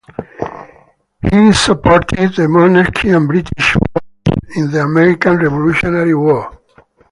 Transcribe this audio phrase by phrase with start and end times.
[1.21, 6.57] He supported the monarchy and British forces in the American Revolutionary War.